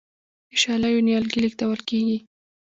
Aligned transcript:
د 0.49 0.51
شالیو 0.61 1.05
نیالګي 1.07 1.39
لیږدول 1.43 1.79
کیږي. 1.89 2.17